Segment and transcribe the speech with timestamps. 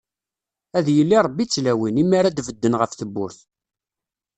[0.77, 3.39] Ad yili Ṛebbi d tlawin, i mi ara d-bedden ɣef tewwurt.